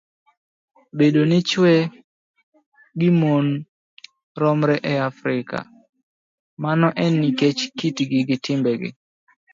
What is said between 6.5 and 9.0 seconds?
mano en nikech kitgi gi timbegi